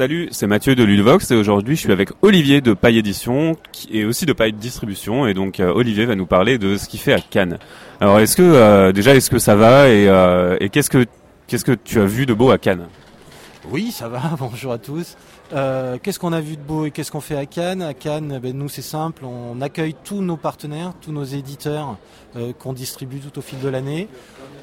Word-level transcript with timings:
Salut, 0.00 0.28
c'est 0.30 0.46
Mathieu 0.46 0.74
de 0.74 0.82
Ludovox 0.82 1.30
et 1.30 1.34
aujourd'hui 1.34 1.76
je 1.76 1.82
suis 1.82 1.92
avec 1.92 2.08
Olivier 2.22 2.62
de 2.62 2.72
Paille 2.72 2.96
Édition 2.96 3.58
et 3.90 4.06
aussi 4.06 4.24
de 4.24 4.32
Paille 4.32 4.54
Distribution 4.54 5.26
et 5.26 5.34
donc 5.34 5.60
euh, 5.60 5.74
Olivier 5.74 6.06
va 6.06 6.14
nous 6.14 6.24
parler 6.24 6.56
de 6.56 6.78
ce 6.78 6.88
qu'il 6.88 7.00
fait 7.00 7.12
à 7.12 7.20
Cannes. 7.20 7.58
Alors 8.00 8.18
est-ce 8.18 8.34
que 8.34 8.40
euh, 8.40 8.92
déjà 8.92 9.14
est-ce 9.14 9.28
que 9.28 9.38
ça 9.38 9.56
va 9.56 9.90
et, 9.90 10.08
euh, 10.08 10.56
qu'est-ce 10.72 10.88
que 10.88 11.74
tu 11.84 12.00
as 12.00 12.06
vu 12.06 12.24
de 12.24 12.32
beau 12.32 12.50
à 12.50 12.56
Cannes? 12.56 12.86
Oui, 13.70 13.90
ça 13.90 14.08
va. 14.08 14.22
Bonjour 14.38 14.72
à 14.72 14.78
tous. 14.78 15.18
Qu'est-ce 15.50 16.18
qu'on 16.18 16.32
a 16.32 16.40
vu 16.40 16.56
de 16.56 16.62
beau 16.62 16.86
et 16.86 16.92
qu'est-ce 16.92 17.12
qu'on 17.12 17.20
fait 17.20 17.36
à 17.36 17.44
Cannes? 17.44 17.82
À 17.82 17.92
Cannes, 17.92 18.40
ben, 18.42 18.56
nous 18.56 18.70
c'est 18.70 18.80
simple, 18.80 19.26
on 19.26 19.60
accueille 19.60 19.94
tous 20.02 20.22
nos 20.22 20.38
partenaires, 20.38 20.94
tous 21.02 21.12
nos 21.12 21.24
éditeurs 21.24 21.98
qu'on 22.58 22.72
distribue 22.72 23.18
tout 23.18 23.38
au 23.38 23.42
fil 23.42 23.60
de 23.60 23.68
l'année. 23.68 24.08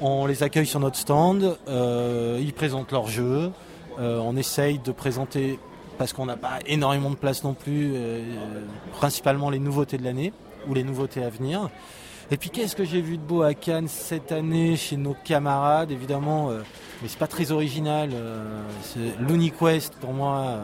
On 0.00 0.26
les 0.26 0.42
accueille 0.42 0.66
sur 0.66 0.80
notre 0.80 0.96
stand, 0.96 1.56
ils 1.68 2.52
présentent 2.56 2.90
leurs 2.90 3.06
jeux, 3.06 3.52
on 3.98 4.36
essaye 4.36 4.78
de 4.78 4.92
présenter, 4.92 5.58
parce 5.98 6.12
qu'on 6.12 6.26
n'a 6.26 6.36
pas 6.36 6.58
énormément 6.66 7.10
de 7.10 7.16
place 7.16 7.44
non 7.44 7.54
plus, 7.54 7.92
euh, 7.94 8.22
principalement 8.92 9.50
les 9.50 9.58
nouveautés 9.58 9.98
de 9.98 10.04
l'année 10.04 10.32
ou 10.68 10.74
les 10.74 10.84
nouveautés 10.84 11.22
à 11.22 11.30
venir. 11.30 11.68
Et 12.30 12.36
puis 12.36 12.50
qu'est-ce 12.50 12.76
que 12.76 12.84
j'ai 12.84 13.00
vu 13.00 13.16
de 13.16 13.22
beau 13.22 13.42
à 13.42 13.54
Cannes 13.54 13.88
cette 13.88 14.32
année 14.32 14.76
chez 14.76 14.96
nos 14.96 15.14
camarades? 15.14 15.90
Évidemment, 15.90 16.50
euh, 16.50 16.60
mais 17.02 17.08
c'est 17.08 17.18
pas 17.18 17.26
très 17.26 17.52
original. 17.52 18.10
Euh, 18.12 18.62
LuniQuest 19.20 19.94
pour 19.94 20.12
moi 20.12 20.60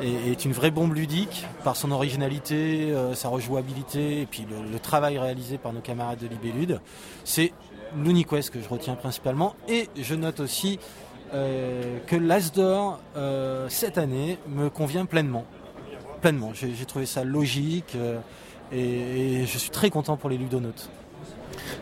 euh, 0.00 0.30
est, 0.30 0.44
une 0.44 0.52
vraie 0.52 0.70
bombe 0.70 0.94
ludique 0.94 1.46
par 1.64 1.76
son 1.76 1.90
originalité, 1.90 2.90
euh, 2.90 3.14
sa 3.14 3.28
rejouabilité 3.28 4.22
et 4.22 4.26
puis 4.26 4.46
le, 4.48 4.78
travail 4.78 5.18
réalisé 5.18 5.58
par 5.58 5.72
nos 5.72 5.80
camarades 5.80 6.18
de 6.18 6.26
Libellude. 6.26 6.80
C'est 7.24 7.52
LuniQuest 7.96 8.50
que 8.50 8.60
je 8.60 8.68
retiens 8.68 8.94
principalement 8.94 9.54
et 9.68 9.88
je 9.96 10.14
note 10.14 10.40
aussi 10.40 10.78
euh, 10.78 11.09
que 11.32 12.16
l'As 12.16 12.52
d'or 12.52 13.00
euh, 13.16 13.66
cette 13.68 13.98
année 13.98 14.38
me 14.48 14.68
convient 14.68 15.06
pleinement. 15.06 15.44
Pleinement. 16.20 16.52
J'ai 16.54 16.84
trouvé 16.86 17.06
ça 17.06 17.24
logique. 17.24 17.94
euh, 17.96 18.18
et, 18.72 19.40
et 19.42 19.46
je 19.46 19.58
suis 19.58 19.70
très 19.70 19.90
content 19.90 20.16
pour 20.16 20.30
les 20.30 20.36
ludonautes. 20.36 20.90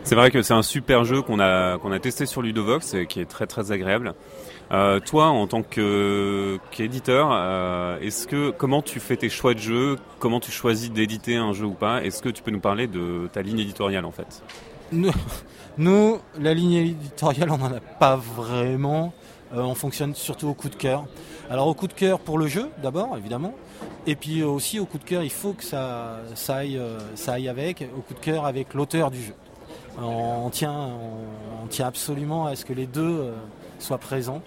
C'est 0.05 0.15
vrai 0.15 0.31
que 0.31 0.43
c'est 0.43 0.55
un 0.55 0.63
super 0.63 1.05
jeu 1.05 1.23
qu'on 1.23 1.39
a 1.41 1.79
qu'on 1.79 1.93
a 1.93 1.99
testé 1.99 2.25
sur 2.27 2.41
Ludovox 2.43 2.95
et 2.95 3.07
qui 3.07 3.21
est 3.21 3.27
très 3.27 3.47
très 3.47 3.73
agréable. 3.73 4.15
Euh, 4.71 5.01
toi, 5.01 5.27
en 5.27 5.47
tant 5.47 5.63
que 5.63 6.59
qu'éditeur, 6.71 7.31
euh, 7.33 7.99
est-ce 8.01 8.27
que 8.27 8.51
comment 8.51 8.83
tu 8.83 9.01
fais 9.01 9.17
tes 9.17 9.29
choix 9.29 9.55
de 9.55 9.59
jeu? 9.59 9.97
Comment 10.19 10.41
tu 10.41 10.51
choisis 10.51 10.91
d'éditer 10.91 11.37
un 11.37 11.53
jeu 11.53 11.65
ou 11.67 11.75
pas? 11.75 12.03
Est-ce 12.03 12.23
que 12.23 12.29
tu 12.29 12.43
peux 12.43 12.51
nous 12.51 12.61
parler 12.61 12.87
de 12.87 13.29
ta 13.33 13.43
ligne 13.43 13.61
éditoriale 13.61 14.05
en 14.05 14.13
fait? 14.13 14.43
Nous, 14.93 15.11
nous, 15.79 16.19
la 16.39 16.55
ligne 16.55 16.73
éditoriale, 16.75 17.51
on 17.51 17.59
n'en 17.59 17.73
a 17.73 17.81
pas 17.81 18.17
vraiment. 18.17 19.13
Euh, 19.55 19.63
on 19.63 19.75
fonctionne 19.75 20.15
surtout 20.15 20.49
au 20.49 20.55
coup 20.55 20.69
de 20.69 20.75
cœur. 20.77 21.05
Alors 21.51 21.67
au 21.69 21.75
coup 21.75 21.87
de 21.89 21.93
cœur 21.95 22.19
pour 22.21 22.37
le 22.39 22.47
jeu, 22.47 22.69
d'abord, 22.83 23.17
évidemment. 23.17 23.55
Et 24.07 24.15
puis 24.17 24.43
aussi 24.43 24.79
au 24.79 24.85
coup 24.87 24.99
de 24.99 25.05
cœur, 25.05 25.23
il 25.23 25.31
faut 25.31 25.53
que 25.53 25.65
ça, 25.65 26.19
ça, 26.35 26.57
aille, 26.57 26.77
euh, 26.77 26.99
ça 27.15 27.35
aille 27.35 27.49
avec, 27.49 27.85
au 27.97 28.01
coup 28.01 28.15
de 28.15 28.21
cœur 28.21 28.45
avec 28.47 28.75
l'auteur 28.75 29.11
du 29.11 29.23
jeu. 29.23 29.35
On 30.01 30.49
tient, 30.51 30.73
on, 30.73 31.65
on 31.65 31.67
tient 31.67 31.87
absolument 31.87 32.47
à 32.47 32.55
ce 32.55 32.65
que 32.65 32.73
les 32.73 32.87
deux 32.87 33.03
euh, 33.03 33.33
soient 33.79 33.99
présents. 33.99 34.43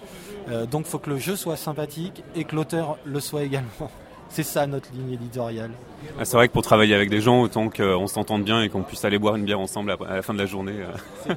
Euh, 0.48 0.64
donc 0.66 0.86
il 0.86 0.90
faut 0.90 0.98
que 0.98 1.10
le 1.10 1.18
jeu 1.18 1.36
soit 1.36 1.56
sympathique 1.56 2.22
et 2.34 2.44
que 2.44 2.56
l'auteur 2.56 2.96
le 3.04 3.20
soit 3.20 3.42
également. 3.42 3.68
C'est 4.30 4.44
ça 4.44 4.66
notre 4.66 4.90
ligne 4.92 5.12
éditoriale. 5.12 5.72
Ah, 6.18 6.24
C'est 6.24 6.36
vrai 6.38 6.48
que 6.48 6.54
pour 6.54 6.62
travailler 6.62 6.94
avec 6.94 7.10
des 7.10 7.20
gens, 7.20 7.42
autant 7.42 7.68
qu'on 7.68 8.06
s'entende 8.06 8.44
bien 8.44 8.62
et 8.62 8.70
qu'on 8.70 8.82
puisse 8.82 9.04
aller 9.04 9.18
boire 9.18 9.36
une 9.36 9.44
bière 9.44 9.60
ensemble 9.60 9.90
à 10.08 10.14
la 10.16 10.22
fin 10.22 10.32
de 10.32 10.38
la 10.38 10.46
journée. 10.46 10.72
euh. 10.72 10.86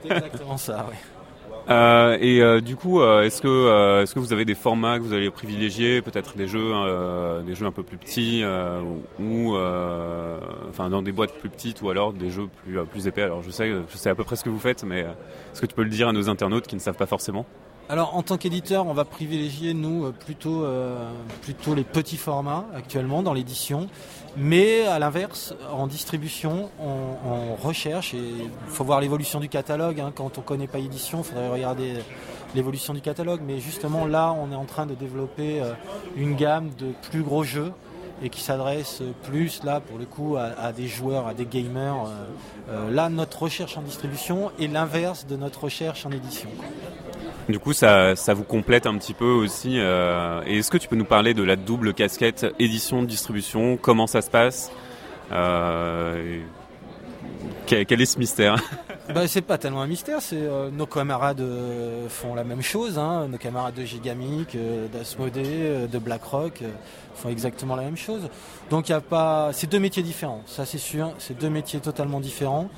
C'est 0.02 0.06
exactement 0.06 0.58
ça, 0.58 0.86
oui. 0.90 0.96
Euh, 1.70 2.18
et 2.22 2.42
euh, 2.42 2.62
du 2.62 2.76
coup, 2.76 3.02
euh, 3.02 3.24
est-ce 3.24 3.42
que 3.42 4.02
est-ce 4.04 4.14
que 4.14 4.20
vous 4.20 4.34
avez 4.34 4.46
des 4.46 4.54
formats 4.54 5.00
que 5.00 5.04
vous 5.04 5.14
allez 5.14 5.32
privilégier, 5.32 6.02
peut-être 6.02 6.38
des 6.38 6.48
jeux 6.48 6.72
des 7.46 7.56
jeux 7.56 7.66
un 7.66 7.72
peu 7.72 7.84
plus 7.84 7.98
petits 7.98 8.44
ou 9.20 9.56
enfin 10.70 10.90
dans 10.90 11.02
des 11.02 11.12
boîtes 11.12 11.34
plus 11.40 11.50
petites 11.50 11.82
ou 11.82 11.90
alors 11.90 12.14
des 12.14 12.30
jeux 12.30 12.48
plus 12.64 12.84
plus 12.86 13.08
épais? 13.08 13.24
Alors 13.24 13.42
je 13.42 13.50
sais 13.50 13.72
je 13.90 13.98
sais 13.98 14.10
à 14.10 14.16
peu 14.16 14.24
près 14.24 14.36
ce 14.36 14.44
que 14.44 14.50
vous 14.50 14.60
faites, 14.60 14.84
mais 14.84 15.00
est-ce 15.02 15.62
que 15.62 15.66
tu 15.66 15.76
peux 15.76 15.84
le 15.84 15.90
dire 15.90 16.08
à 16.08 16.14
nos 16.14 16.30
internautes 16.30 16.68
qui 16.68 16.76
ne 16.76 16.82
savent 16.82 16.98
pas 16.98 17.08
forcément? 17.08 17.46
Alors 17.88 18.16
en 18.16 18.24
tant 18.24 18.38
qu'éditeur, 18.38 18.88
on 18.88 18.94
va 18.94 19.06
privilégier 19.06 19.76
nous 19.76 20.06
euh, 20.06 20.12
plutôt 20.12 20.64
euh, 20.64 21.08
plutôt 21.44 21.76
les 21.76 21.84
petits 21.84 22.18
formats 22.18 22.66
actuellement 22.76 23.22
dans 23.22 23.34
l'édition, 23.34 23.88
mais 24.36 24.88
à 24.88 24.98
l'inverse, 24.98 25.54
en 25.72 25.86
distribution, 25.86 26.72
on, 26.80 27.30
on 27.30 27.56
recherche 27.56 28.16
et 28.16 28.18
il 28.18 28.50
faut 28.70 28.84
voir 28.84 29.02
l'évolution 29.02 29.40
du 29.40 29.50
catalogue. 29.50 30.00
hein. 30.00 30.12
Quand 30.16 30.40
on 30.40 30.42
connaît 30.42 30.66
pas 30.66 30.80
édition, 30.80 31.20
il 31.20 31.26
faudrait 31.26 31.50
regarder 31.50 31.94
l'évolution 32.56 32.96
du 32.96 33.02
catalogue. 33.02 33.42
Mais 33.46 33.60
justement 33.60 34.08
là, 34.08 34.36
on 34.36 34.52
est 34.52 34.56
en 34.56 34.66
train 34.66 34.88
de 34.88 34.96
développer 34.96 35.62
euh, 35.62 35.74
une 36.16 36.36
gamme 36.36 36.72
de 36.80 36.88
plus 37.12 37.22
gros 37.22 37.44
jeux 37.44 37.72
et 38.24 38.30
qui 38.30 38.42
s'adresse 38.42 39.04
plus 39.24 39.64
là 39.64 39.80
pour 39.80 40.00
le 40.00 40.06
coup 40.06 40.38
à, 40.38 40.72
des 40.72 40.88
joueurs, 40.88 41.28
à 41.28 41.34
des 41.34 41.46
gamers. 41.46 42.08
Là, 42.90 43.10
notre 43.10 43.44
recherche 43.44 43.78
en 43.78 43.82
distribution 43.82 44.52
est 44.58 44.68
l'inverse 44.68 45.28
de 45.28 45.36
notre 45.36 45.66
recherche 45.66 46.06
en 46.06 46.12
édition. 46.12 46.48
Du 47.48 47.60
coup, 47.60 47.74
ça 47.74 48.16
vous 48.34 48.44
complète 48.44 48.88
un 48.88 48.98
petit 48.98 49.14
peu 49.14 49.30
aussi. 49.30 49.80
euh, 49.80 50.42
et 50.48 50.60
est-ce 50.60 50.72
que 50.72 50.78
tu 50.78 50.88
peux 50.88 50.96
nous 50.96 51.06
parler 51.06 51.34
de 51.34 51.44
la 51.44 51.56
double 51.56 51.94
casquette 51.94 52.46
édition 52.60 53.04
distribution 53.04 53.78
Comment 53.78 54.08
ça 54.08 54.22
se 54.22 54.30
passe 54.32 54.72
euh, 55.32 56.40
quel, 57.68 58.02
est 58.02 58.06
ce 58.06 58.20
mystère? 58.20 58.56
Bah, 59.14 59.28
c'est 59.28 59.42
pas 59.42 59.60
tellement 59.60 59.84
un 59.84 59.88
mystère, 59.88 60.18
euh, 60.34 60.72
nos 60.72 60.88
camarades 60.88 61.44
font 62.10 62.34
la 62.34 62.44
même 62.44 62.64
chose, 62.64 62.98
hein. 62.98 63.28
nos 63.28 63.38
camarades 63.38 63.76
de 63.76 63.86
Gigamic, 63.86 64.58
d'Asmodée, 64.92 65.88
de 65.92 66.00
BlackRock 66.00 66.64
font 67.14 67.30
exactement 67.30 67.76
la 67.76 67.84
même 67.84 67.98
chose. 67.98 68.30
Donc 68.72 68.90
y 68.90 68.94
a 68.94 69.02
pas, 69.02 69.52
c'est 69.54 69.70
deux 69.70 69.78
métiers 69.78 70.02
différents, 70.02 70.42
ça 70.48 70.66
c'est 70.66 70.80
sûr, 70.80 71.14
c'est 71.20 71.38
deux 71.40 71.52
métiers 71.52 71.80
totalement 71.82 72.20
différents. 72.20 72.70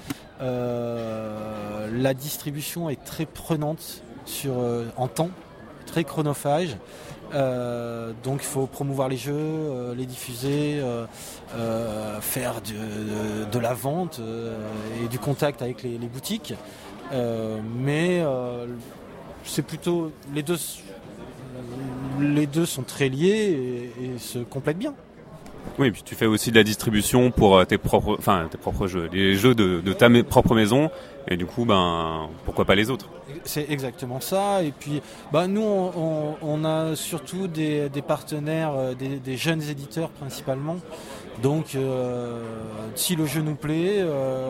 La 0.41 2.13
distribution 2.13 2.89
est 2.89 3.01
très 3.05 3.25
prenante 3.25 4.03
sur 4.27 4.59
euh, 4.59 4.85
en 4.97 5.07
temps, 5.07 5.29
très 5.85 6.03
chronophage. 6.03 6.77
Euh, 7.33 8.13
donc 8.23 8.39
il 8.41 8.45
faut 8.45 8.67
promouvoir 8.67 9.09
les 9.09 9.17
jeux, 9.17 9.33
euh, 9.35 9.95
les 9.95 10.05
diffuser, 10.05 10.81
faire 12.21 12.61
de, 12.61 13.59
la 13.59 13.73
vente 13.73 14.21
et 15.03 15.07
du 15.07 15.19
contact 15.19 15.61
avec 15.61 15.83
les, 15.83 15.97
boutiques. 15.97 16.53
Mais 17.11 18.23
c'est 19.43 19.63
plutôt 19.63 20.11
les 20.33 20.43
deux, 20.43 20.57
les 22.19 22.47
deux 22.47 22.65
sont 22.65 22.83
très 22.83 23.09
liés 23.09 23.91
et 24.01 24.19
se 24.19 24.39
complètent 24.39 24.79
bien. 24.79 24.93
Oui, 25.79 25.91
puis 25.91 26.01
tu 26.03 26.15
fais 26.15 26.25
aussi 26.25 26.51
de 26.51 26.55
la 26.55 26.63
distribution 26.63 27.31
pour 27.31 27.57
euh, 27.57 27.65
tes 27.65 27.77
propres, 27.77 28.15
enfin 28.17 28.47
tes 28.49 28.57
propres 28.57 28.87
jeux, 28.87 29.09
les 29.11 29.35
jeux 29.35 29.53
de, 29.53 29.93
ta 29.93 30.09
propre 30.23 30.55
maison, 30.55 30.89
et 31.27 31.37
du 31.37 31.45
coup, 31.45 31.65
ben 31.65 32.29
pourquoi 32.45 32.65
pas 32.65 32.75
les 32.75 32.89
autres? 32.89 33.07
C'est 33.43 33.69
exactement 33.69 34.19
ça. 34.19 34.63
Et 34.63 34.71
puis, 34.71 35.01
bah, 35.31 35.47
nous, 35.47 35.61
on, 35.61 36.65
a 36.65 36.95
surtout 36.95 37.47
des, 37.47 37.89
partenaires, 38.07 38.73
euh, 38.75 38.93
des, 38.95 39.37
jeunes 39.37 39.61
éditeurs 39.61 40.09
principalement. 40.09 40.77
Donc, 41.43 41.75
euh, 41.75 42.41
si 42.95 43.15
le 43.15 43.25
jeu 43.25 43.41
nous 43.41 43.55
plaît, 43.55 44.03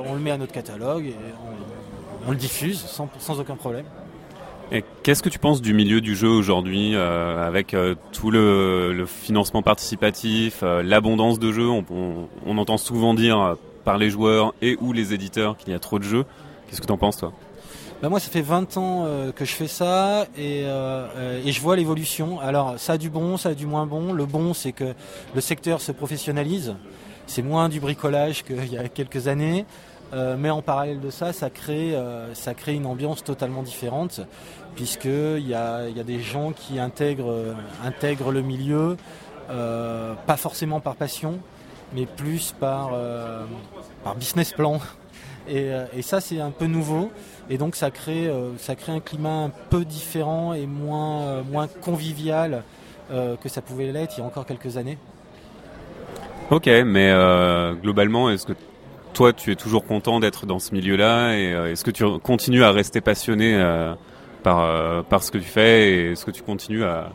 on 0.06 0.14
le 0.14 0.20
met 0.20 0.32
à 0.32 0.38
notre 0.38 0.54
catalogue 0.54 1.08
et 1.08 1.16
on, 2.26 2.32
le 2.32 2.38
diffuse 2.38 2.86
sans 2.86 3.40
aucun 3.40 3.56
problème. 3.56 3.86
Et 4.72 4.84
qu'est-ce 5.04 5.24
que 5.24 5.30
tu 5.30 5.40
penses 5.40 5.62
du 5.62 5.74
milieu 5.74 6.02
du 6.02 6.14
jeu 6.16 6.28
aujourd'hui, 6.28 6.92
euh, 6.94 7.46
avec 7.48 7.74
euh, 7.74 7.96
tout 8.12 8.32
le, 8.32 8.92
le 8.94 9.06
financement 9.06 9.62
participatif, 9.62 10.60
euh, 10.62 10.84
l'abondance 10.84 11.40
de 11.40 11.54
jeux? 11.54 11.70
On, 11.70 11.86
on- 11.90 12.28
on 12.46 12.58
entend 12.58 12.78
souvent 12.78 13.14
dire 13.14 13.40
euh, 13.40 13.56
par 13.86 13.98
les 13.98 14.10
joueurs 14.10 14.54
et 14.62 14.78
ou 14.82 14.92
les 14.92 15.14
éditeurs 15.14 15.56
qu'il 15.56 15.72
y 15.72 15.76
a 15.76 15.80
trop 15.80 16.00
de 16.00 16.04
jeux. 16.04 16.26
Qu'est-ce 16.70 16.82
que 16.82 16.86
tu 16.88 16.92
en 16.92 16.98
penses, 16.98 17.16
toi? 17.18 17.32
Bah, 18.02 18.10
moi, 18.10 18.20
ça 18.20 18.30
fait 18.30 18.42
20 18.42 18.76
ans 18.76 19.06
euh, 19.06 19.32
que 19.32 19.46
je 19.46 19.54
fais 19.54 19.68
ça 19.70 20.26
et, 20.38 20.64
euh, 20.66 21.42
et 21.46 21.52
je 21.54 21.62
vois 21.62 21.78
l'évolution. 21.78 22.42
Alors, 22.42 22.76
ça 22.78 22.94
a 22.94 22.98
du 22.98 23.10
bon, 23.10 23.38
ça 23.38 23.50
a 23.50 23.54
du 23.54 23.66
moins 23.68 23.86
bon. 23.86 24.12
Le 24.12 24.26
bon, 24.26 24.54
c'est 24.54 24.74
que 24.74 24.94
le 25.34 25.42
secteur 25.42 25.80
se 25.80 25.94
professionnalise. 25.94 26.76
C'est 27.26 27.42
moins 27.42 27.70
du 27.70 27.80
bricolage 27.80 28.44
qu'il 28.44 28.72
y 28.72 28.78
a 28.78 28.88
quelques 28.90 29.28
années. 29.30 29.66
Euh, 30.14 30.36
mais 30.40 30.50
en 30.50 30.62
parallèle 30.62 31.00
de 31.00 31.10
ça, 31.10 31.34
ça 31.34 31.50
crée, 31.50 31.96
euh, 31.96 32.34
ça 32.34 32.54
crée 32.54 32.76
une 32.76 32.86
ambiance 32.86 33.24
totalement 33.24 33.62
différente, 33.62 34.22
puisqu'il 34.76 35.48
y 35.48 35.54
a, 35.54 35.90
y 35.90 36.00
a 36.00 36.04
des 36.04 36.22
gens 36.22 36.54
qui 36.54 36.80
intègrent, 36.80 37.32
euh, 37.32 37.54
intègrent 37.84 38.32
le 38.32 38.42
milieu, 38.42 38.98
pas 39.50 40.38
forcément 40.38 40.80
par 40.80 40.96
passion, 40.96 41.40
mais 41.94 42.06
plus 42.06 42.54
par, 42.60 42.92
par 44.04 44.16
business 44.16 44.52
plan. 44.52 44.80
Et, 45.50 46.02
ça, 46.02 46.20
c'est 46.20 46.42
un 46.42 46.52
peu 46.52 46.66
nouveau. 46.66 47.10
Et 47.50 47.58
donc, 47.58 47.78
ça 47.78 47.90
crée, 47.90 48.30
ça 48.58 48.76
crée 48.76 48.92
un 48.92 49.00
climat 49.00 49.46
un 49.46 49.52
peu 49.70 49.86
différent 49.86 50.54
et 50.54 50.66
moins, 50.66 51.44
moins 51.44 51.68
convivial 51.68 52.64
que 53.10 53.48
ça 53.48 53.62
pouvait 53.62 53.94
l'être 53.94 54.16
il 54.18 54.20
y 54.20 54.24
a 54.24 54.26
encore 54.26 54.46
quelques 54.46 54.76
années. 54.76 54.98
Ok, 56.52 56.68
mais 56.68 57.14
globalement, 57.82 58.30
est-ce 58.30 58.48
que 58.48 58.54
toi, 59.18 59.34
tu 59.34 59.52
es 59.52 59.56
toujours 59.56 59.84
content 59.84 60.20
d'être 60.20 60.46
dans 60.46 60.60
ce 60.60 60.76
milieu-là 60.76 61.34
et 61.34 61.52
euh, 61.52 61.72
est-ce 61.72 61.84
que 61.84 61.90
tu 61.90 62.06
continues 62.20 62.64
à 62.64 62.72
rester 62.72 63.02
passionné 63.02 63.56
euh, 63.56 63.96
par, 64.44 64.60
euh, 64.60 65.02
par 65.02 65.24
ce 65.24 65.32
que 65.32 65.40
tu 65.40 65.44
fais 65.44 65.90
et 65.90 66.12
est-ce 66.12 66.24
que 66.24 66.30
tu 66.30 66.44
continues 66.44 66.84
à, 66.84 67.10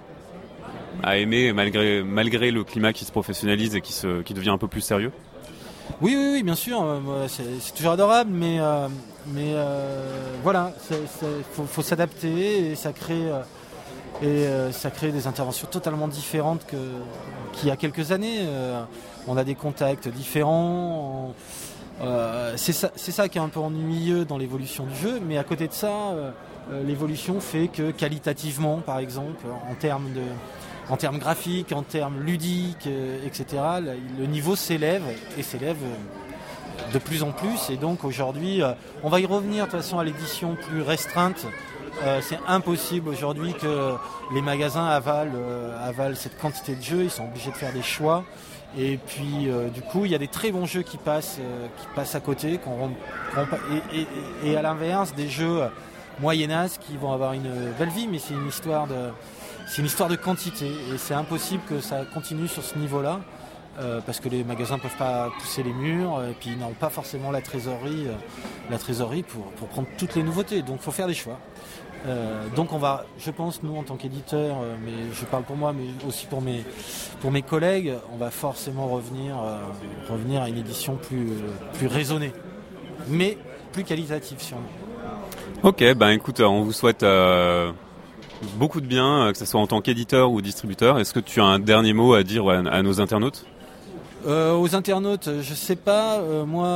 à 1.04 1.18
aimer 1.18 1.52
malgré, 1.52 2.02
malgré 2.02 2.50
le 2.50 2.64
climat 2.64 2.92
qui 2.92 3.04
se 3.04 3.12
professionnalise 3.12 3.76
et 3.76 3.80
qui, 3.80 3.92
se, 3.92 4.22
qui 4.22 4.34
devient 4.34 4.50
un 4.50 4.58
peu 4.58 4.66
plus 4.66 4.80
sérieux? 4.80 5.12
Oui, 6.00 6.16
oui, 6.18 6.30
oui, 6.32 6.42
bien 6.42 6.56
sûr, 6.56 6.84
c'est 7.28 7.72
toujours 7.76 7.92
adorable, 7.92 8.32
mais, 8.32 8.58
mais 9.28 9.54
voilà, 10.42 10.72
il 10.90 11.66
faut, 11.66 11.82
s'adapter 11.82 12.70
et 12.70 12.74
ça 12.74 12.92
crée, 12.92 13.28
et, 14.22 14.46
ça 14.72 14.90
crée 14.90 15.12
des 15.12 15.28
interventions 15.28 15.68
totalement 15.70 16.08
différentes 16.08 16.66
qu'il 16.66 17.68
y 17.68 17.70
a 17.70 17.76
quelques 17.76 18.10
années. 18.10 18.40
on 19.28 19.36
a 19.36 19.44
des 19.44 19.54
contacts 19.54 20.08
différents. 20.08 21.34
C'est 22.56 22.72
ça, 22.72 22.90
ça, 22.96 23.28
qui 23.28 23.38
est 23.38 23.40
un 23.40 23.48
peu 23.48 23.60
ennuyeux 23.60 24.24
dans 24.24 24.38
l'évolution 24.38 24.84
du 24.86 24.96
jeu, 24.96 25.20
mais 25.24 25.38
à 25.38 25.44
côté 25.44 25.68
de 25.68 25.72
ça, 25.72 26.14
euh, 26.70 26.82
l'évolution 26.84 27.40
fait 27.40 27.68
que 27.68 27.90
qualitativement, 27.90 28.78
par 28.78 28.98
exemple, 28.98 29.44
en 29.68 29.74
termes 29.74 30.12
de, 30.12 30.22
en 30.88 30.96
termes 30.96 31.18
graphiques, 31.18 31.72
en 31.72 31.82
termes 31.82 32.20
ludiques, 32.20 32.86
euh, 32.86 33.26
etc., 33.26 33.62
le 34.18 34.26
niveau 34.26 34.54
s'élève 34.54 35.02
et 35.36 35.42
s'élève 35.42 35.78
euh, 35.82 36.92
de 36.92 36.98
plus 36.98 37.24
en 37.24 37.32
plus. 37.32 37.70
Et 37.70 37.76
donc 37.76 38.04
aujourd'hui, 38.04 38.62
on 39.02 39.08
va 39.08 39.20
y 39.20 39.26
revenir 39.26 39.66
de 39.66 39.70
toute 39.70 39.80
façon 39.80 39.98
à 39.98 40.04
l'édition 40.04 40.56
plus 40.68 40.82
restreinte. 40.82 41.46
c'est 42.22 42.38
impossible 42.48 43.10
aujourd'hui 43.10 43.52
que 43.54 43.94
les 44.34 44.40
magasins 44.40 44.86
avalent, 44.86 45.32
avalent, 45.84 46.16
cette 46.16 46.38
quantité 46.38 46.74
de 46.74 46.82
jeux. 46.82 47.02
Ils 47.04 47.10
sont 47.10 47.24
obligés 47.24 47.50
de 47.50 47.56
faire 47.56 47.72
des 47.72 47.82
choix. 47.82 48.24
Et 48.78 48.96
puis 48.96 49.48
du 49.74 49.82
coup, 49.82 50.04
il 50.06 50.10
y 50.10 50.14
a 50.14 50.18
des 50.18 50.28
très 50.28 50.50
bons 50.50 50.66
jeux 50.66 50.82
qui 50.82 50.96
passent, 50.96 51.38
qui 51.76 51.86
passent 51.94 52.14
à 52.14 52.20
côté. 52.20 52.58
et 54.44 54.56
à 54.56 54.62
l'inverse, 54.62 55.14
des 55.14 55.28
jeux 55.28 55.60
moyennas 56.20 56.78
qui 56.80 56.96
vont 56.96 57.12
avoir 57.12 57.34
une 57.34 57.72
belle 57.78 57.90
vie, 57.90 58.08
mais 58.08 58.18
c'est 58.18 58.34
une 58.34 58.48
histoire 58.48 58.86
de, 58.86 59.10
c'est 59.66 59.80
une 59.80 59.86
histoire 59.86 60.08
de 60.08 60.16
quantité 60.16 60.66
et 60.66 60.98
c'est 60.98 61.14
impossible 61.14 61.62
que 61.68 61.80
ça 61.80 62.04
continue 62.04 62.48
sur 62.48 62.62
ce 62.62 62.78
niveau-là. 62.78 63.20
Euh, 63.80 64.02
parce 64.04 64.20
que 64.20 64.28
les 64.28 64.44
magasins 64.44 64.76
ne 64.76 64.82
peuvent 64.82 64.98
pas 64.98 65.30
pousser 65.40 65.62
les 65.62 65.72
murs 65.72 66.22
et 66.28 66.34
puis 66.38 66.50
ils 66.50 66.58
n'ont 66.58 66.74
pas 66.74 66.90
forcément 66.90 67.30
la 67.30 67.40
trésorerie, 67.40 68.06
euh, 68.06 68.12
la 68.70 68.76
trésorerie 68.76 69.22
pour, 69.22 69.46
prendre 69.68 69.88
toutes 69.96 70.14
les 70.14 70.22
nouveautés. 70.22 70.60
Donc 70.60 70.76
il 70.80 70.82
faut 70.82 70.90
faire 70.90 71.06
des 71.06 71.14
choix. 71.14 71.38
Euh, 72.06 72.48
donc 72.56 72.72
on 72.72 72.78
va, 72.78 73.06
je 73.18 73.30
pense, 73.30 73.62
nous 73.62 73.76
en 73.76 73.82
tant 73.82 73.96
qu'éditeurs, 73.96 74.56
mais 74.84 74.92
je 75.12 75.24
parle 75.24 75.44
pour 75.44 75.56
moi, 75.56 75.72
mais 75.72 75.86
aussi 76.06 76.26
pour 76.26 76.42
mes, 76.42 76.64
pour 77.20 77.30
mes 77.30 77.42
collègues, 77.42 77.92
on 78.12 78.16
va 78.16 78.30
forcément 78.30 78.88
revenir, 78.88 79.36
revenir 80.10 80.42
à 80.42 80.48
une 80.48 80.58
édition 80.58 80.96
plus, 80.96 81.28
plus 81.74 81.86
raisonnée, 81.86 82.32
mais 83.08 83.38
plus 83.72 83.84
qualitative 83.84 84.40
sûrement. 84.40 84.68
Ok, 85.62 85.84
ben 85.94 86.10
écoute, 86.10 86.40
on 86.40 86.62
vous 86.62 86.72
souhaite 86.72 87.04
euh, 87.04 87.70
beaucoup 88.56 88.80
de 88.80 88.86
bien, 88.86 89.26
euh, 89.26 89.32
que 89.32 89.38
ce 89.38 89.44
soit 89.44 89.60
en 89.60 89.68
tant 89.68 89.80
qu'éditeur 89.80 90.32
ou 90.32 90.40
distributeur. 90.40 90.98
Est-ce 90.98 91.14
que 91.14 91.20
tu 91.20 91.40
as 91.40 91.44
un 91.44 91.60
dernier 91.60 91.92
mot 91.92 92.14
à 92.14 92.24
dire 92.24 92.48
à, 92.48 92.82
nos 92.82 93.00
internautes? 93.00 93.46
Euh, 94.26 94.56
aux 94.56 94.74
internautes, 94.74 95.28
je 95.40 95.54
sais 95.54 95.76
pas, 95.76 96.20
moi, 96.46 96.68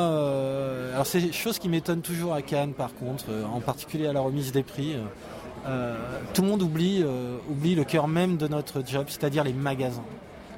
alors 0.93 1.07
c'est 1.07 1.33
chose 1.33 1.59
qui 1.59 1.69
m'étonne 1.69 2.03
toujours 2.03 2.35
à 2.35 2.43
Cannes 2.43 2.73
par 2.73 2.95
contre, 2.95 3.27
en 3.53 3.61
particulier 3.61 4.07
à 4.07 4.13
la 4.13 4.21
remise 4.21 4.53
des 4.53 4.63
prix. 4.63 4.97
tout 6.35 6.43
le 6.43 6.49
monde 6.49 6.63
oublie, 6.63 7.05
le 7.75 7.85
cœur 7.85 8.09
même 8.09 8.37
de 8.37 8.49
notre 8.49 8.83
job, 8.87 9.07
c'est-à-dire 9.09 9.45
les 9.45 9.53
magasins 9.53 10.05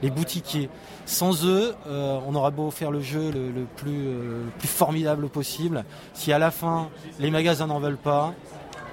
les 0.03 0.11
boutiquiers. 0.11 0.69
Sans 1.07 1.45
eux, 1.45 1.75
euh, 1.87 2.19
on 2.27 2.35
aura 2.35 2.51
beau 2.51 2.71
faire 2.71 2.91
le 2.91 3.01
jeu 3.01 3.31
le, 3.31 3.67
euh, 3.87 4.45
plus, 4.59 4.69
formidable 4.69 5.29
possible. 5.29 5.85
Si 6.15 6.33
à 6.33 6.39
la 6.39 6.51
fin, 6.51 6.89
les 7.19 7.31
magasins 7.31 7.67
n'en 7.67 7.81
veulent 7.81 7.97
pas, 7.97 8.35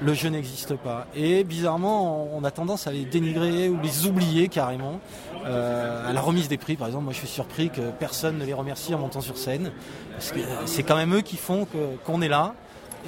le 0.02 0.14
jeu 0.14 0.30
n'existe 0.30 0.76
pas. 0.76 1.08
Et 1.16 1.44
bizarrement, 1.44 2.30
on 2.34 2.44
a 2.44 2.52
tendance 2.52 2.88
à 2.88 2.92
les 2.92 3.06
dénigrer 3.06 3.70
ou 3.70 3.80
les 3.82 4.06
oublier 4.06 4.48
carrément. 4.48 5.00
Euh, 5.46 6.10
à 6.10 6.14
la 6.14 6.22
remise 6.22 6.48
des 6.48 6.58
prix, 6.58 6.76
par 6.76 6.88
exemple, 6.88 7.06
moi 7.06 7.14
je 7.14 7.20
suis 7.20 7.28
surpris 7.28 7.70
que 7.70 7.92
personne 8.00 8.38
ne 8.38 8.46
les 8.46 8.54
remercie 8.54 8.94
en 8.94 9.00
montant 9.00 9.22
sur 9.22 9.38
scène. 9.38 9.72
Parce 10.12 10.32
que 10.32 10.40
c'est 10.66 10.84
quand 10.84 10.96
même 10.96 11.16
eux 11.16 11.22
qui 11.22 11.38
font 11.38 11.68
qu'on 12.04 12.22
est 12.22 12.30
là. 12.30 12.56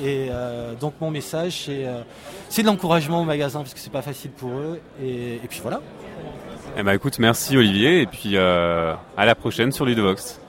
Et 0.03 0.29
donc 0.79 0.93
mon 1.01 1.09
message, 1.09 1.71
c'est 2.49 2.61
de 2.61 2.67
l'encouragement 2.67 3.21
au 3.21 3.25
magasin, 3.25 3.59
parce 3.59 3.73
que 3.73 3.79
c'est 3.79 3.91
pas 3.91 4.03
facile 4.03 4.29
pour 4.29 4.51
eux. 4.51 4.79
et 5.01 5.41
puis 5.49 5.59
voilà. 5.63 5.81
Eh 6.79 6.83
ben 6.83 6.93
écoute, 6.93 7.17
merci 7.17 7.57
Olivier, 7.57 8.01
et 8.01 8.05
puis 8.05 8.33
euh, 8.35 8.93
à 9.17 9.25
la 9.25 9.33
prochaine 9.33 9.71
sur 9.71 9.83
Ludovox. 9.83 10.39